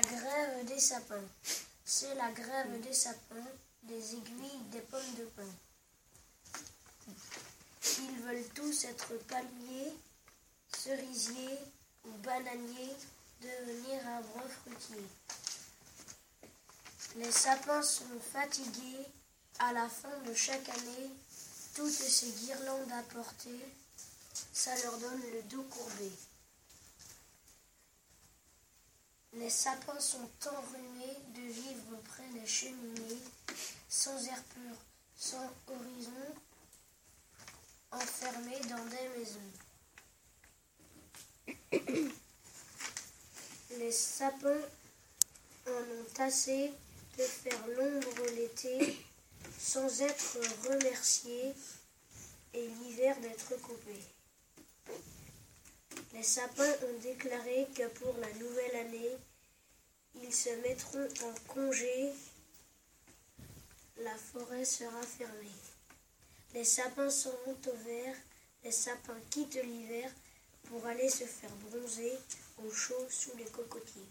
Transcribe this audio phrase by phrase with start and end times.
[0.00, 1.28] La grève des sapins.
[1.84, 3.50] C'est la grève des sapins,
[3.82, 5.42] des aiguilles, des pommes de pin.
[7.98, 9.92] Ils veulent tous être palmiers,
[10.74, 11.58] cerisiers
[12.06, 12.96] ou bananiers,
[13.42, 15.06] devenir arbres fruitiers.
[17.16, 19.06] Les sapins sont fatigués
[19.58, 21.10] à la fin de chaque année.
[21.74, 23.66] Toutes ces guirlandes apportées,
[24.52, 26.10] ça leur donne le dos courbé.
[29.50, 33.18] Les sapins sont enrhumés de vivre près des cheminées,
[33.88, 34.76] sans air pur,
[35.16, 36.34] sans horizon,
[37.90, 39.52] enfermés dans des maisons.
[43.78, 44.62] Les sapins
[45.66, 46.72] en ont assez
[47.18, 49.04] de faire l'ombre l'été,
[49.58, 51.54] sans être remerciés,
[52.54, 54.04] et l'hiver d'être coupés.
[56.12, 59.18] Les sapins ont déclaré que pour la nouvelle année,
[60.14, 62.12] ils se mettront en congé.
[63.98, 65.58] La forêt sera fermée.
[66.54, 68.16] Les sapins seront au vert.
[68.64, 70.10] Les sapins quittent l'hiver
[70.64, 72.18] pour aller se faire bronzer
[72.64, 74.08] au chaud sous les cocotiers.